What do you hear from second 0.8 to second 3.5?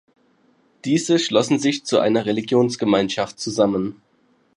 Diese schlossen sich zu einer Religionsgemeinschaft